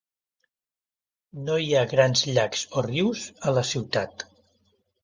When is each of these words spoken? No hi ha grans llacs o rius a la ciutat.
No 1.49 1.57
hi 1.65 1.69
ha 1.81 1.85
grans 1.93 2.27
llacs 2.33 2.65
o 2.81 2.87
rius 2.89 3.31
a 3.51 3.57
la 3.61 3.67
ciutat. 3.75 4.29